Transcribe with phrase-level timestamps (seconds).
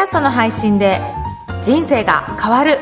[0.00, 0.98] ャストの配信で
[1.62, 2.78] 人生が変わる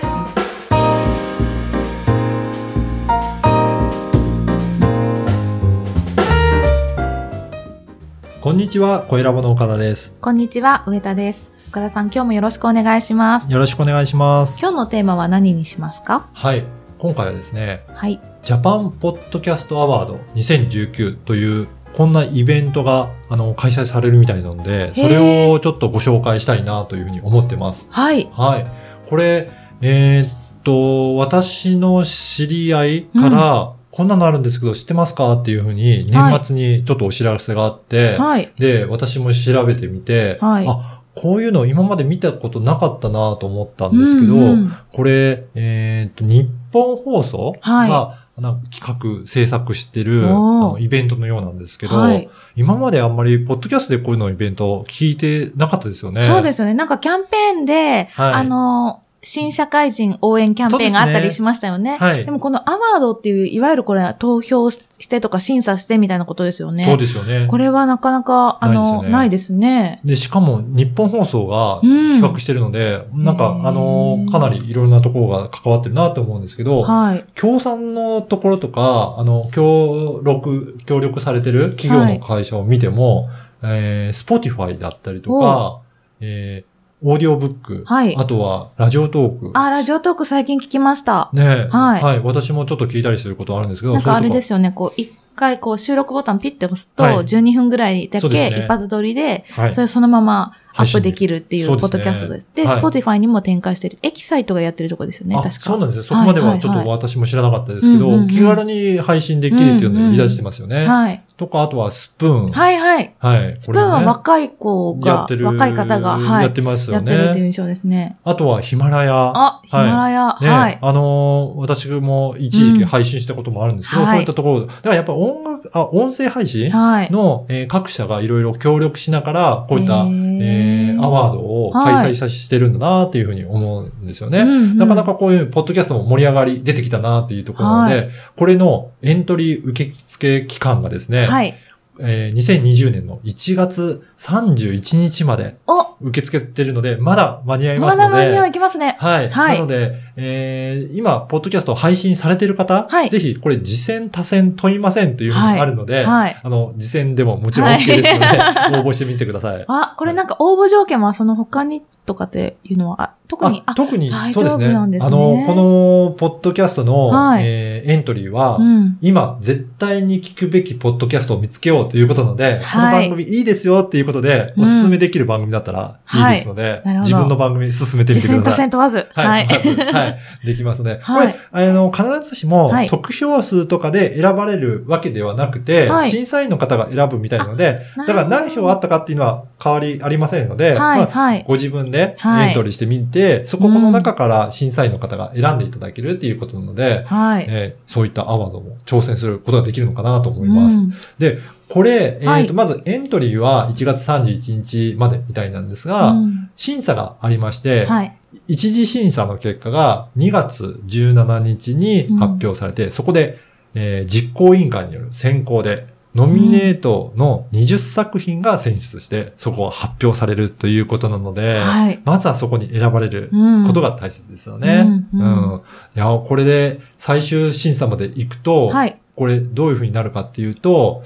[8.41, 10.13] こんにちは、小ラボの岡田です。
[10.21, 14.59] こんにちは上田です岡田さん今日もよろしくお願いしますよろしくお願いします。
[14.61, 16.29] 今日のテーマは何にしますか？
[16.33, 16.65] はい。
[16.99, 27.89] 今回はですね、はいジャパンポッドキャストアワード2019という、こんなイベントが、あの、開催されるみたいなので、それをちょっとご紹介したいなというふうに思ってます。
[27.91, 28.31] はい。
[28.35, 28.67] はい。
[29.09, 29.51] これ、
[29.81, 38.53] えーっと、私の知り合いから、こんなのあるんですけど知ってますかっていうふうに、年末にちょっとお知らせがあって、はい。
[38.61, 40.67] で、私も調べてみて、はい。
[40.69, 52.29] あ、こういうの今まで見たことなかったなと思ったんですけど、うんうんこれ、えっ、と、日本放送が、はいなんか企画、制作してるあのイベントのようなんですけど、はい。
[52.57, 56.25] 今まであんまり、ポッドキャストでこういうのイベント聞いてなかったですよね。
[56.25, 56.75] そうですよね。
[56.75, 58.33] なんかキャンペーンで、はい。
[58.35, 61.99] あの新社会人応援キャンペーンがあったりしましたよね。
[61.99, 66.85] はいでもこのアワードっていう、いわゆるこれ投票してとか審査してみたいなことですよね。
[66.85, 67.47] そうですよね。
[67.49, 70.01] これはなかなか、あの、ないないですね。
[70.05, 77.25] で、しかも日本放送がうん企画してるので、なんか、へーあの、かなりいろんなところが関わってるなと思うんですけど、はい。
[77.35, 83.29] 協賛のところとか、あの、協力、協力されてる企業の会社を見ても、
[83.63, 85.81] えー、Spotify だったりとか、
[86.21, 89.51] えー、オーディオブック、はいあとは、 Radiotalk。
[89.55, 91.31] あ、 Radiotalk 最近聞きました。
[91.33, 92.21] ねはいはい。
[92.21, 93.95] 私もちょっと聞いたりすることあるんですけど、。
[93.95, 102.49] なんかあれですすよね、こう、一回こう収録ボタンピッて押すと、はい12分ぐらいだけ一発撮りで、はいそれそのままアップできるっていうポッドキャストです。
[102.55, 105.61] で、すねはい Spotify にも展開してる、エキサイトがやってるとこですよね、あ、確か。
[105.61, 106.03] そうなんですよ。
[106.05, 110.87] そこまではちょっと私も知らなかったですけど、気軽に配信できるっていうのを売り出してますよね。
[110.87, 111.23] はい。
[111.37, 112.51] とか、あとは Spoon。
[112.51, 113.15] はいはい。
[113.19, 113.57] はい。
[113.59, 116.43] スプーンはこ若い子が、若い方が、はい。
[116.45, 117.13] やってますよね。
[117.13, 118.17] やってるっていう印象ですね。
[118.25, 119.33] あとはヒマラヤ。
[119.35, 120.79] あ、ヒマラヤ、ね、はい。
[120.81, 127.11] あのー私も一時期配信したこともあるんですけど、うんそういったところ、だからやっぱ音楽、あ、音声配信はい。
[127.11, 134.45] の、えー各社がいろいろ協力しながら、こういった、えーアワードを開催さしてるんだなっていうふうに思うんですよね。
[134.75, 141.55] なかなかこういうポッドキャストも盛り上がり出てきたなっていうところなので、はこれのエントリー受付期間がですね、はい。
[142.01, 148.97] えー2020年の1月31日までお、受け付けてるので、まだ間に合いまますので、だ間にはいきますね。
[149.01, 149.29] はい。
[149.29, 156.41] はいなので、えー今、ポッドキャストを配信されている方、はいぜひ、これ、次戦、多戦問いませんというふうにあるので、はい。
[156.43, 158.27] あの、次戦でももちろん OK ですので、
[158.79, 159.65] 応募してみてください。
[159.69, 164.65] あ、これなんか応募条件はその他にとかっていうのは、あ特に、あ特に、大そうですね。
[164.65, 168.99] 丈夫なんですねあの、この、ポッドキャストの、はいえーエントリーは、うん。
[169.01, 178.55] 今、絶対に聞くべきポッドキャストを見つけようということなので、このはい番組いいですよっていうことで、うんおすすめできる番組だったらいいですので、なるほど自分の番組進めてみてください。
[178.57, 179.09] 戦問わず。
[179.15, 179.47] はい。
[179.47, 180.08] はい。
[180.09, 180.19] い。
[180.45, 180.99] できますね。
[181.03, 191.45] はいこれ、あの、必ずしもはい、得票数とかで選ばれるわけではなくて、はい審査員の方が選ぶみたいなので、だから何票あったかっていうのは変わりありませんので、はい、まあはい。
[191.47, 197.47] ご自分ではいエントリーしてみて、そここの中から審査員の方が選んでいただけるっていうことなので、はい。
[197.49, 200.77] えーそういったアワードも挑戦することができるのかなと思います。
[200.77, 201.39] うんで、
[201.69, 208.18] これ、えっ、はいと、まずエントリーは1月31日までみたいなんですが、うん審査がありまして、はい。
[208.47, 213.39] 一次審査の結果が2月17日に発表されて、そこで、
[213.75, 222.01] えー実行委員会による選考で、ノミネートの20作品が選出して、そこが発表されるということなので、はい。
[222.05, 225.07] まずはそこに選ばれるうんことが大切ですよね。
[225.15, 225.61] うんうん
[225.95, 228.99] いや、これで最終審査まで行くと、はい。
[229.15, 231.03] これどういうふうになるかっていうと、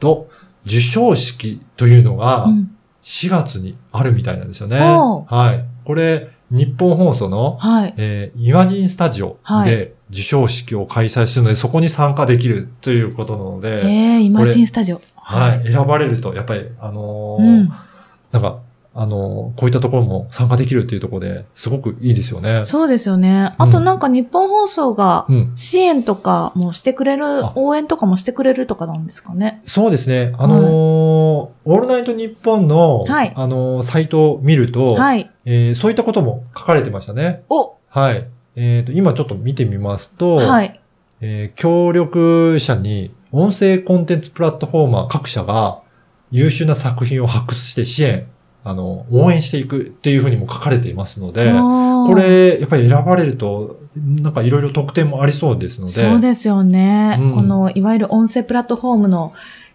[0.00, 0.28] と、
[0.64, 2.70] 授賞式というのがうん
[3.02, 4.78] 4月にあるみたいなんですよね。
[4.78, 5.64] はい。
[5.84, 7.94] これ、日本放送の、はい。
[7.96, 15.02] えーイマジンスタジオはいで授賞式を開催するので、そこに参加できるということなので、えー、イマジンスタジオ。
[15.16, 15.70] はい。
[15.70, 17.68] 選ばれると、やっぱり、あのーうん。
[18.32, 18.60] なんか、
[18.94, 22.64] あのーこういったところも参加できるっていうところで、すごくいいですよね。
[22.64, 23.54] そうですよね。
[23.58, 25.52] あとなんか日本放送がうん。
[25.56, 29.60] 支援とかもしてくれるあ、応援とかもしてくれるとかなんですかね？
[29.66, 30.32] そうですね。
[30.38, 35.30] あのーオールナイトニッポンの、はいあのーサイトを見ると、はい。
[35.50, 37.42] えーそういったことも書かれてましたね。
[37.48, 38.28] お、はい。
[38.54, 40.78] えっ、と、今ちょっと見てみますと、はい。
[41.22, 45.80] えー協力者に音声コンテンツプラットフォーマー各社が
[46.30, 48.26] 優秀な作品を発掘して支援、
[48.62, 57.16] あの、応援していくっていうふうにも書かれていますので、ここ、れ、やっぱり選ばれると、なんかいろいろ特典もありそうですので、そうですよね。
[57.18, 59.32] うんこの、いわゆる音声プラットフォームの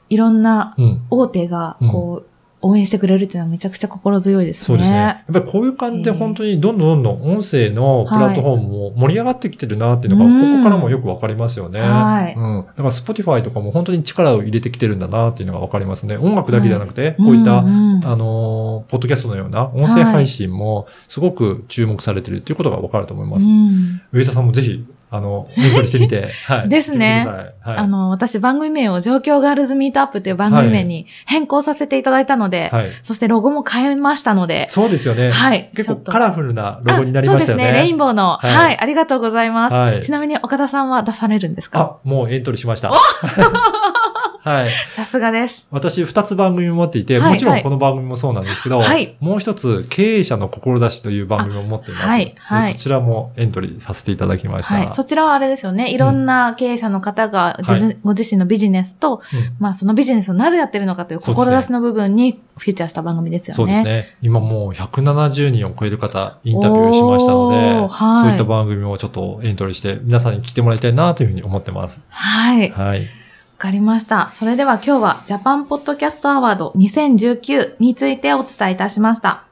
[0.09, 1.01] いろんなうん。
[1.09, 2.32] 大手が、こう、
[2.63, 4.65] 応援してくれるっていうのはめちゃくちゃ心強いですね。
[4.65, 4.97] そうですね。
[4.97, 11.81] やっぱりこういう感じで本当にどんどんどんどん音声のプラットフォームも盛り上がってきてるなっていうのが、うんここからもよくわかりますよね。
[11.81, 12.65] はいうん。
[12.65, 16.15] だから Spotify とかも本当に力を入れてきてるんだなっていうのがわかりますね。
[16.17, 23.45] 音楽だけじゃなくて、こういった、んんあのー、ポッドキャストのような音声配信もすごく注目されてるっていうことがわかると思います。
[23.45, 26.69] うん上田さんもぜひ、あの、エントリーしてみて、 はい。
[26.69, 27.27] ですね。
[27.61, 27.77] はい。
[27.77, 32.89] あの、私番組名を状況ガールズミートアップという番組名に変更させていただいたので、はい。
[33.03, 35.29] そしてロゴも変えましたので、そうですよね。
[35.29, 37.63] はい結構カラフルなロゴになりましたよね。
[37.63, 37.81] あそうですね。
[37.83, 41.79] レインボーの、はいはい、ありがとうございます、はいちなみに岡田さんは出されるんですか？
[41.79, 42.91] あ、もうエントリーしました。
[44.43, 44.69] はい。
[44.89, 45.67] さすがです。
[45.71, 52.05] 私、二つ番組持っていて、はいもちろんこの番組もそうなんですけど、はいもう一つ、経営者の志という番組を持っています。
[52.05, 54.73] あはいではいそちらもエントリーさせていただきました。
[54.73, 54.91] はい。
[54.91, 55.93] そちらはあれですよね。
[55.93, 63.55] いろんな経営者の方が自分、はいご自身のビジネスと、うんまあそのビジネスをなぜやってるのかという志の部分にフューチャーした番組ですよね。
[63.55, 64.17] そうですね。
[64.21, 67.57] 今もう170人を超える方、インタビューしましたので、
[67.87, 72.01] はいそういった番組をちょっとエントリーして、皆さんに聞いてもらいたいなというふうに思ってます。
[72.09, 72.71] はい。
[72.71, 73.22] わはい。
[73.63, 74.29] かりました。
[74.33, 79.45] それでは今日はジャパンポッドキャストアワード2019についてお伝えいたしました。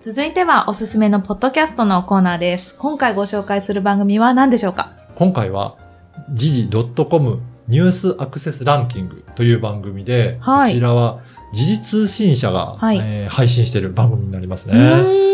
[0.00, 2.74] 続いてはおすすめのポッドキャストのコーナーです。
[2.78, 4.96] 今回ご紹介する番組は何でしょうか？
[5.14, 5.76] 今回は、
[6.32, 11.20] 時事 .com ニュースアクセスランキングという番組で、はいこちらは
[11.52, 15.32] 時事通信社が、はいえー配信している番組になりますうね。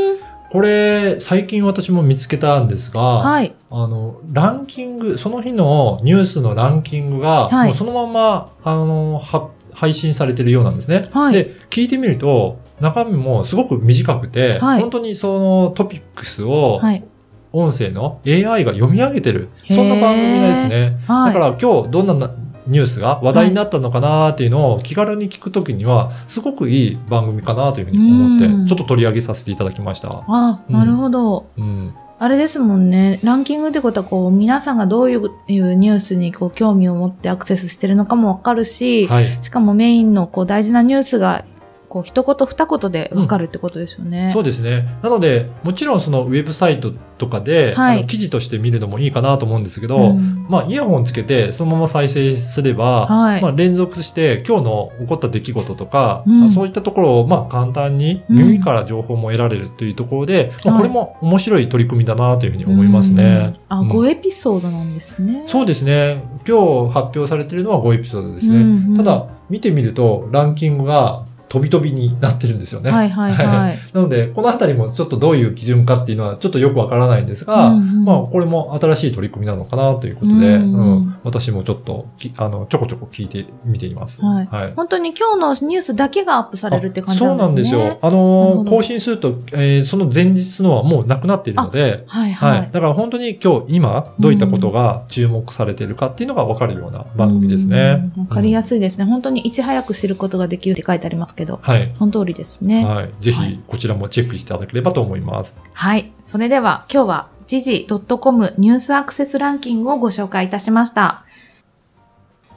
[0.50, 3.54] これ、最近私も見つけたんですが、はい。
[3.70, 11.08] あの、ランキング、その日のニュースのランキングが、はいもうそのまま、あの、は配信されてるようなんですね。
[11.12, 17.04] はいで、聞いてみると、中身もすごく短くて、はい本当にそのトピックスを、はい。
[17.52, 20.98] 音声の AI が読み上げてる、そんな番組ですね。
[21.06, 21.34] はい。
[21.34, 22.30] だから今日どんなな
[22.68, 30.24] ニュースが話題になったのかなっていうのを気軽に聞くときには、すごくいい番組かなというふうに思ってうん、ちょっと取り上げさせていただきました。
[30.28, 31.46] あ、なるほど。
[31.56, 31.94] うん。
[32.20, 33.20] あれですもんね。
[33.22, 39.38] ランキングってことは、こう、皆さんがどういういうニュースにこう興味を持ってアクセスしてるのかもわかるし、はい。
[39.40, 41.44] しかもメインのこう大事なニュースが、
[41.88, 44.30] こう、一言二言でわかるってことですよね。
[44.32, 44.98] そうですね。
[45.02, 63.54] なので、もちろんそのウェブサイトとかで、はい記事として見るのもいいかなと思うんですけど、んまあ、イヤホンつけて、そのまま再生すれば、はいまあ、連続して、今日の起こった出来事とか、うんまあそういったところを、まあ、簡単にうん耳から情報も得られるというところで、まあ、はいこれも面白い取り組みだなというふうに思いますね。
[63.70, 65.42] うんあ、うん5エピソードなんですね。
[65.46, 66.22] そうですね。
[66.46, 68.58] 今日発表されているのは5エピソードですね。
[68.58, 72.90] うんうんただ、見てみると、ランキングが飛び飛びになってるんですよね。
[72.90, 73.78] はいはいはい。
[73.92, 84.22] なので、このあたりもちょっとどういう基準かっていうのはちょっとよくわからないんですが、うんうんまあ、これも新しい取り組みなのかなということで、うんううんん私もちょっとき、あの、ちょこちょこ聞いてみています。
[84.22, 84.72] はいはい。
[84.76, 87.78] 本当に今日のニュースだけがアップされるって感じそうなんですね。
[87.78, 87.98] なんですよ。
[88.02, 92.58] あのー、更新すると、えーその前日のはもうなくなっているので、はいはい。
[92.58, 92.68] はい。
[92.70, 98.12] だから本当に今日、今、どういったことが注目されているかっていうのがわかるような番組ですね。
[98.16, 99.04] うんわかりやすすいですね。
[99.04, 101.90] 本当にいち早く知ることができるって書いてありますけど、はい。
[101.94, 102.84] その通りですね。
[102.84, 103.10] はい。
[103.20, 105.56] ぜはいひ、こちらもチェックしていただければと思います。
[105.72, 106.12] はい。
[106.24, 107.86] それでは今日は時事
[108.20, 111.24] .com ニュースアクセスランキングをご紹介いたしました。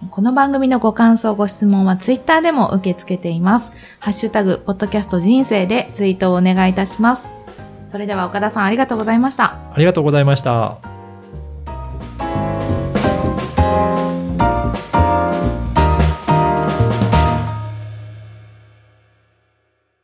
[0.10, 3.72] この番組のご感想、ご質問はツイッターでも受け付けています。
[4.00, 7.30] ハッシュタグ、ポッドキャスト人生でツイートをお願いいたします。
[7.88, 9.58] それでは岡田さんありがとうございました。
[9.74, 11.01] ありがとうございました。